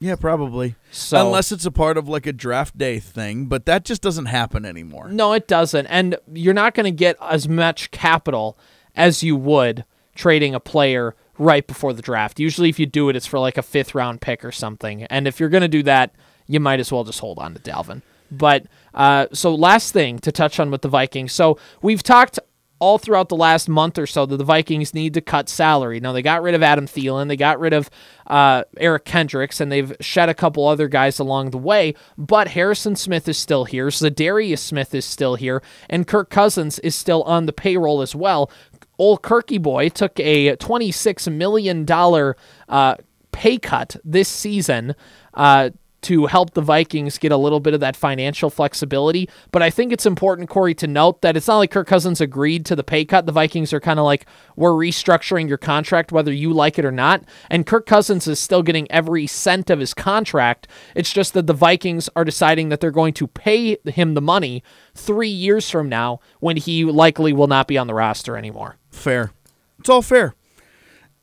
Yeah, 0.00 0.14
probably. 0.16 0.76
So 0.92 1.24
Unless 1.26 1.50
it's 1.52 1.66
a 1.66 1.70
part 1.72 1.98
of 1.98 2.08
like 2.08 2.26
a 2.26 2.32
draft 2.32 2.78
day 2.78 3.00
thing, 3.00 3.46
but 3.46 3.66
that 3.66 3.84
just 3.84 4.00
doesn't 4.00 4.26
happen 4.26 4.64
anymore. 4.64 5.08
no, 5.10 5.32
it 5.32 5.48
doesn't, 5.48 5.86
and 5.86 6.16
you're 6.32 6.54
not 6.54 6.74
going 6.74 6.84
to 6.84 6.92
get 6.96 7.16
as 7.20 7.48
much 7.48 7.90
capital 7.90 8.56
as 8.98 9.22
you 9.22 9.36
would 9.36 9.84
trading 10.14 10.54
a 10.54 10.60
player 10.60 11.14
right 11.38 11.66
before 11.66 11.92
the 11.94 12.02
draft. 12.02 12.38
Usually, 12.40 12.68
if 12.68 12.78
you 12.78 12.84
do 12.84 13.08
it, 13.08 13.16
it's 13.16 13.26
for 13.26 13.38
like 13.38 13.56
a 13.56 13.62
fifth 13.62 13.94
round 13.94 14.20
pick 14.20 14.44
or 14.44 14.52
something. 14.52 15.04
And 15.04 15.26
if 15.26 15.40
you're 15.40 15.48
going 15.48 15.62
to 15.62 15.68
do 15.68 15.84
that, 15.84 16.12
you 16.46 16.60
might 16.60 16.80
as 16.80 16.92
well 16.92 17.04
just 17.04 17.20
hold 17.20 17.38
on 17.38 17.54
to 17.54 17.60
Dalvin. 17.60 18.02
But 18.30 18.66
uh, 18.92 19.28
so 19.32 19.54
last 19.54 19.92
thing 19.92 20.18
to 20.18 20.32
touch 20.32 20.60
on 20.60 20.70
with 20.70 20.82
the 20.82 20.88
Vikings. 20.88 21.32
So 21.32 21.58
we've 21.80 22.02
talked 22.02 22.38
all 22.80 22.98
throughout 22.98 23.28
the 23.28 23.36
last 23.36 23.68
month 23.68 23.98
or 23.98 24.06
so 24.06 24.26
that 24.26 24.36
the 24.36 24.44
Vikings 24.44 24.94
need 24.94 25.14
to 25.14 25.20
cut 25.20 25.48
salary. 25.48 26.00
Now 26.00 26.12
they 26.12 26.22
got 26.22 26.42
rid 26.42 26.54
of 26.54 26.62
Adam 26.62 26.86
Thielen, 26.86 27.28
they 27.28 27.36
got 27.36 27.58
rid 27.58 27.72
of 27.72 27.90
uh, 28.26 28.64
Eric 28.76 29.04
Kendricks, 29.04 29.60
and 29.60 29.72
they've 29.72 29.94
shed 30.00 30.28
a 30.28 30.34
couple 30.34 30.66
other 30.66 30.88
guys 30.88 31.18
along 31.18 31.50
the 31.50 31.58
way. 31.58 31.94
But 32.16 32.48
Harrison 32.48 32.96
Smith 32.96 33.28
is 33.28 33.38
still 33.38 33.64
here, 33.64 33.88
Za'Darius 33.88 34.58
Smith 34.58 34.94
is 34.94 35.04
still 35.04 35.34
here, 35.34 35.62
and 35.88 36.06
Kirk 36.06 36.30
Cousins 36.30 36.78
is 36.80 36.94
still 36.94 37.22
on 37.24 37.46
the 37.46 37.52
payroll 37.52 38.00
as 38.02 38.14
well. 38.14 38.50
Old 38.98 39.22
Kirky 39.22 39.60
boy 39.62 39.88
took 39.88 40.18
a 40.20 40.56
twenty-six 40.56 41.28
million 41.28 41.84
dollar 41.84 42.36
uh, 42.68 42.96
pay 43.32 43.58
cut 43.58 43.96
this 44.04 44.28
season. 44.28 44.94
Uh, 45.34 45.70
to 46.00 46.26
help 46.26 46.54
the 46.54 46.62
Vikings 46.62 47.18
get 47.18 47.32
a 47.32 47.36
little 47.36 47.58
bit 47.58 47.74
of 47.74 47.80
that 47.80 47.96
financial 47.96 48.50
flexibility. 48.50 49.28
But 49.50 49.64
I 49.64 49.70
think 49.70 49.92
it's 49.92 50.06
important, 50.06 50.48
Corey, 50.48 50.72
to 50.76 50.86
note 50.86 51.22
that 51.22 51.36
it's 51.36 51.48
not 51.48 51.58
like 51.58 51.72
Kirk 51.72 51.88
Cousins 51.88 52.20
agreed 52.20 52.64
to 52.66 52.76
the 52.76 52.84
pay 52.84 53.04
cut. 53.04 53.26
The 53.26 53.32
Vikings 53.32 53.72
are 53.72 53.80
kind 53.80 53.98
of 53.98 54.04
like, 54.04 54.24
we're 54.54 54.70
restructuring 54.70 55.48
your 55.48 55.58
contract 55.58 56.12
whether 56.12 56.32
you 56.32 56.52
like 56.52 56.78
it 56.78 56.84
or 56.84 56.92
not. 56.92 57.24
And 57.50 57.66
Kirk 57.66 57.84
Cousins 57.84 58.28
is 58.28 58.38
still 58.38 58.62
getting 58.62 58.88
every 58.92 59.26
cent 59.26 59.70
of 59.70 59.80
his 59.80 59.92
contract. 59.92 60.68
It's 60.94 61.12
just 61.12 61.34
that 61.34 61.48
the 61.48 61.52
Vikings 61.52 62.08
are 62.14 62.24
deciding 62.24 62.68
that 62.68 62.78
they're 62.78 62.92
going 62.92 63.14
to 63.14 63.26
pay 63.26 63.76
him 63.84 64.14
the 64.14 64.22
money 64.22 64.62
three 64.94 65.28
years 65.28 65.68
from 65.68 65.88
now 65.88 66.20
when 66.38 66.58
he 66.58 66.84
likely 66.84 67.32
will 67.32 67.48
not 67.48 67.66
be 67.66 67.76
on 67.76 67.88
the 67.88 67.94
roster 67.94 68.36
anymore. 68.36 68.77
Fair. 68.90 69.32
It's 69.78 69.88
all 69.88 70.02
fair. 70.02 70.34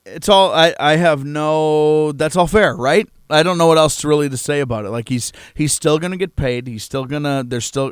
It's 0.06 0.30
all 0.30 0.52
I, 0.54 0.76
I 0.80 0.96
have 0.98 1.26
no 1.26 2.12
that's 2.12 2.36
all 2.36 2.48
fair, 2.48 2.76
right? 2.76 3.08
I 3.30 3.42
don't 3.44 3.58
know 3.58 3.68
what 3.68 3.78
else 3.78 3.96
to 3.98 4.08
really 4.08 4.30
to 4.30 4.38
say 4.38 4.60
about 4.60 4.86
it. 4.86 4.90
Like 4.92 5.10
he's 5.10 5.32
he's 5.56 5.74
still 5.74 5.98
gonna 6.00 6.18
get 6.18 6.36
paid. 6.36 6.68
He's 6.68 6.84
still 6.84 7.06
gonna 7.06 7.44
there's 7.46 7.66
still 7.66 7.92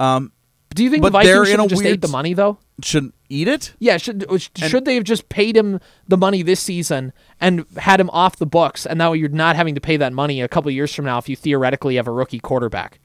um 0.00 0.32
Do 0.74 0.82
you 0.82 0.90
think 0.90 1.02
But 1.02 1.12
the 1.12 1.20
they're 1.20 1.44
Vikings 1.44 1.48
in 1.48 1.52
should 1.52 1.58
a 1.58 1.62
have 1.62 1.70
just 1.70 1.82
weird 1.82 1.94
ate 1.94 2.00
the 2.00 2.08
money, 2.08 2.34
though? 2.34 2.58
should 2.82 3.12
eat 3.28 3.46
it? 3.46 3.74
Yeah, 3.78 3.96
should 3.96 4.26
should 4.56 4.84
they 4.84 4.96
have 4.96 5.04
just 5.04 5.28
paid 5.28 5.56
him 5.56 5.78
the 6.08 6.16
money 6.16 6.42
this 6.42 6.58
season 6.60 7.12
and 7.40 7.64
had 7.76 8.00
him 8.00 8.10
off 8.10 8.36
the 8.36 8.46
books, 8.46 8.84
and 8.84 8.98
now 8.98 9.12
you're 9.12 9.28
not 9.28 9.54
having 9.54 9.76
to 9.76 9.80
pay 9.80 9.96
that 9.98 10.12
money 10.12 10.40
a 10.40 10.48
couple 10.48 10.70
years 10.72 10.92
from 10.92 11.04
now 11.04 11.18
if 11.18 11.28
you 11.28 11.36
theoretically 11.36 11.94
have 11.94 12.08
a 12.08 12.12
rookie 12.12 12.40
quarterback? 12.40 12.98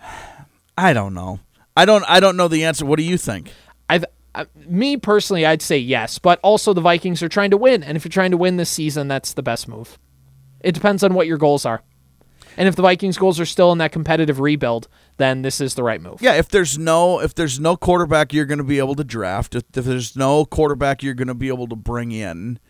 I 0.76 0.92
don't 0.92 1.14
know. 1.14 1.40
I 1.80 1.86
don't 1.86 2.04
I 2.06 2.20
don't 2.20 2.36
know 2.36 2.46
the 2.46 2.64
answer. 2.64 2.84
What 2.84 2.98
do 2.98 3.02
you 3.02 3.16
think? 3.16 3.52
I've 3.88 4.04
uh, 4.34 4.44
me 4.54 4.98
personally, 4.98 5.46
I'd 5.46 5.62
say 5.62 5.78
yes, 5.78 6.18
but 6.18 6.38
also 6.42 6.74
the 6.74 6.82
Vikings 6.82 7.22
are 7.22 7.28
trying 7.28 7.50
to 7.52 7.56
win, 7.56 7.82
and 7.82 7.96
if 7.96 8.04
you're 8.04 8.10
trying 8.10 8.32
to 8.32 8.36
win 8.36 8.58
this 8.58 8.68
season, 8.68 9.08
that's 9.08 9.32
the 9.32 9.42
best 9.42 9.66
move. 9.66 9.98
It 10.60 10.72
depends 10.72 11.02
on 11.02 11.14
what 11.14 11.26
your 11.26 11.38
goals 11.38 11.64
are, 11.64 11.82
and 12.58 12.68
if 12.68 12.76
the 12.76 12.82
Vikings' 12.82 13.16
goals 13.16 13.40
are 13.40 13.46
still 13.46 13.72
in 13.72 13.78
that 13.78 13.92
competitive 13.92 14.40
rebuild, 14.40 14.88
then 15.16 15.40
this 15.40 15.58
is 15.58 15.74
the 15.74 15.82
right 15.82 16.02
move. 16.02 16.20
Yeah, 16.20 16.34
if 16.34 16.50
there's 16.50 16.76
no 16.76 17.18
if 17.18 17.34
there's 17.34 17.58
no 17.58 17.78
quarterback 17.78 18.34
you're 18.34 18.44
going 18.44 18.58
to 18.58 18.64
be 18.64 18.78
able 18.78 18.94
to 18.96 19.04
draft, 19.04 19.54
if, 19.54 19.64
if 19.74 19.86
there's 19.86 20.14
no 20.14 20.44
quarterback 20.44 21.02
you're 21.02 21.14
going 21.14 21.28
to 21.28 21.34
be 21.34 21.48
able 21.48 21.66
to 21.68 21.76
bring 21.76 22.12
in, 22.12 22.60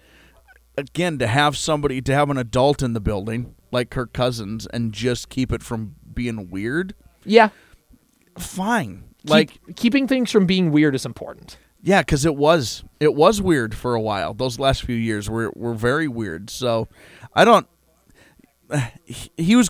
again 0.79 1.19
to 1.19 1.27
have 1.27 1.57
somebody 1.57 2.01
to 2.01 2.15
have 2.15 2.31
an 2.31 2.39
adult 2.39 2.81
in 2.81 2.93
the 2.93 3.01
building 3.01 3.57
like 3.73 3.91
Kirk 3.91 4.13
Cousins 4.13 4.67
and 4.69 4.93
just 4.93 5.29
keep 5.31 5.53
it 5.53 5.65
from 5.65 5.97
being 6.15 6.49
weird, 6.49 6.95
Yeah, 7.25 7.49
fine. 8.39 9.05
Keep- 9.23 9.31
like 9.31 9.61
keeping 9.77 10.07
things 10.09 10.31
from 10.31 10.47
being 10.47 10.71
weird 10.73 10.95
is 10.95 11.05
important. 11.05 11.57
yeah, 11.83 12.01
because 12.03 12.25
it 12.25 12.37
was 12.37 12.85
it 13.01 13.15
was 13.15 13.41
weird 13.43 13.75
for 13.75 13.95
a 13.95 14.01
while. 14.01 14.33
Those 14.35 14.59
last 14.59 14.83
few 14.83 14.97
years 14.97 15.29
were 15.29 15.51
were 15.55 15.75
very 15.75 16.09
weird. 16.09 16.51
So 16.51 16.89
I 17.35 17.45
don't. 17.45 17.67
He, 19.05 19.31
he 19.37 19.57
was. 19.57 19.69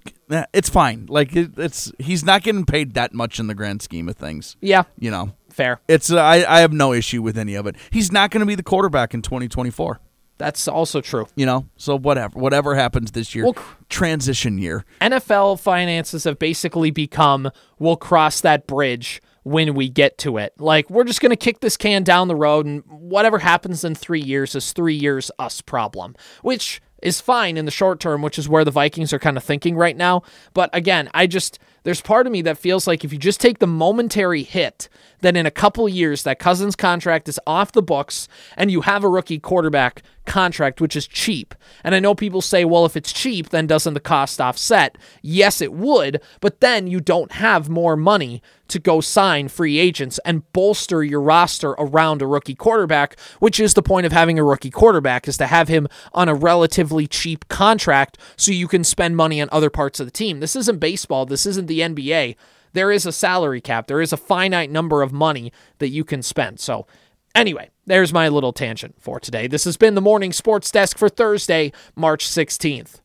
It's 0.52 0.69
fine. 0.69 1.07
Like 1.09 1.35
it, 1.35 1.52
it's 1.57 1.90
he's 1.99 2.25
not 2.25 2.43
getting 2.43 2.64
paid 2.64 2.95
that 2.95 3.12
much 3.14 3.40
in 3.40 3.47
the 3.49 3.55
grand 3.55 3.83
scheme 3.83 4.09
of 4.09 4.17
things. 4.17 4.57
Yeah, 4.61 4.85
You 4.99 5.11
know, 5.11 5.33
fair. 5.49 5.81
It's 5.88 6.12
I 6.12 6.45
I 6.45 6.61
have 6.61 6.73
no 6.73 6.93
issue 6.93 7.23
with 7.23 7.37
any 7.38 7.55
of 7.57 7.67
it. 7.67 7.75
He's 7.90 8.12
not 8.12 8.31
going 8.31 8.40
to 8.40 8.47
be 8.47 8.55
the 8.55 8.62
quarterback 8.62 9.14
in 9.14 9.23
2024. 9.23 9.99
That's 10.41 10.67
also 10.67 11.03
true. 11.03 11.27
You 11.37 11.45
know, 11.45 11.67
so 11.77 11.97
whatever 11.99 12.39
whatever 12.39 12.75
happens 12.75 13.13
this 13.13 13.35
year, 13.35 13.45
Well, 13.45 13.53
cr- 13.53 13.75
transition 13.91 14.57
year. 14.57 14.87
NFL 15.03 15.61
finances 15.61 16.25
have 16.25 16.39
basically 16.39 16.91
become 16.91 17.51
we'll 17.79 17.97
cross 17.97 18.41
that 18.41 18.67
bridge 18.67 19.21
when 19.43 19.75
we 19.75 19.91
get 19.91 20.17
to 20.19 20.39
it. 20.39 20.55
Like 20.59 20.89
we're 20.89 21.05
just 21.05 21.21
going 21.21 21.31
to 21.31 21.37
kick 21.37 21.61
this 21.61 21.77
can 21.77 22.03
down 22.03 22.29
the 22.29 22.35
road 22.35 22.65
and 22.65 22.83
whatever 22.89 23.39
happens 23.39 23.85
in 23.85 23.95
3 23.95 24.21
years 24.21 24.55
is 24.55 24.73
3 24.73 24.95
years 24.95 25.31
us 25.39 25.61
problem, 25.61 26.17
which 26.43 26.81
is 27.03 27.21
fine 27.21 27.57
in 27.59 27.65
the 27.67 27.71
short 27.71 28.01
term, 28.01 28.23
which 28.23 28.39
is 28.39 28.49
where 28.49 28.65
the 28.65 28.71
Vikings 28.71 29.13
are 29.13 29.19
kind 29.19 29.37
of 29.37 29.45
thinking 29.45 29.77
right 29.77 29.97
now. 29.97 30.23
But 30.55 30.71
again, 30.73 31.11
I 31.15 31.27
just 31.27 31.59
there's 31.83 32.01
part 32.01 32.27
of 32.27 32.33
me 32.33 32.43
that 32.43 32.59
feels 32.59 32.87
like 32.87 33.05
if 33.05 33.13
you 33.13 33.19
just 33.19 33.41
take 33.41 33.59
the 33.59 33.67
momentary 33.67 34.43
hit, 34.43 34.89
then 35.21 35.37
in 35.37 35.47
a 35.47 35.51
couple 35.51 35.89
years 35.89 36.23
that 36.23 36.39
Cousins 36.39 36.77
contract 36.77 37.29
is 37.29 37.41
off 37.47 37.73
the 37.73 37.83
books 37.83 38.29
and 38.57 38.71
you 38.71 38.83
have 38.83 39.05
a 39.05 39.09
rookie 39.09 39.39
quarterback 39.39 40.03
contract 40.27 40.81
which 40.81 40.95
is 40.95 41.07
cheap. 41.07 41.55
And 41.83 41.95
I 41.95 42.01
know 42.01 42.15
people 42.15 42.41
say, 42.43 42.65
well, 42.65 42.85
if 42.85 42.97
it's 42.97 43.13
cheap, 43.13 43.49
then 43.49 43.67
doesn't 43.67 43.95
the 43.95 44.01
cost 44.01 44.41
offset? 44.41 44.97
Yes, 45.23 45.61
it 45.61 45.73
would, 45.73 46.21
but 46.41 46.61
then 46.61 46.87
you 46.87 47.01
don't 47.01 47.33
have 47.33 47.69
more 47.69 47.97
money 47.97 48.43
to 48.69 48.79
go 48.79 49.01
sign 49.01 49.49
free 49.49 49.79
agents 49.79 50.21
and 50.25 50.51
bolster 50.53 51.03
your 51.03 51.21
roster 51.21 51.71
around 51.71 52.23
a 52.23 52.27
rookie 52.27 52.55
quarterback, 52.55 53.19
which 53.41 53.59
is 53.59 53.75
the 53.75 53.83
point 53.83 54.07
of 54.07 54.13
having 54.13 54.39
a 54.39 54.45
rookie 54.45 54.71
quarterback 54.71 55.27
is 55.27 55.37
to 55.37 55.47
have 55.47 55.67
him 55.67 55.89
on 56.15 56.29
a 56.29 56.35
relatively 56.35 57.09
cheap 57.09 57.49
contract 57.49 58.17
so 58.37 58.53
you 58.53 58.69
can 58.69 58.85
spend 58.85 59.17
money 59.17 59.41
on 59.41 59.49
other 59.51 59.71
parts 59.71 59.99
of 59.99 60.07
the 60.07 60.13
team. 60.13 60.39
This 60.39 60.55
isn't 60.55 60.79
baseball, 60.79 61.27
this 61.27 61.47
isn't 61.47 61.67
the 61.71 61.81
NBA. 61.81 62.37
There 62.75 62.93
is 62.93 63.07
a 63.07 63.12
salary 63.12 63.61
cap. 63.61 63.87
There 63.87 64.03
is 64.03 64.12
a 64.12 64.19
finite 64.19 64.71
number 64.71 65.03
of 65.03 65.12
money 65.12 65.53
that 65.79 65.89
you 65.89 66.05
can 66.05 66.23
spend. 66.23 66.61
So, 66.61 66.87
anyway, 67.35 67.71
there's 67.87 68.12
my 68.12 68.29
little 68.29 68.53
tangent 68.53 68.97
for 69.00 69.19
today. 69.19 69.47
This 69.47 69.65
has 69.65 69.77
been 69.77 69.95
the 69.95 70.00
Morning 70.00 70.33
Sports 70.33 70.71
Desk 70.71 70.99
for 70.99 71.09
Thursday, 71.09 71.73
March 71.97 72.27
16th. 72.27 73.00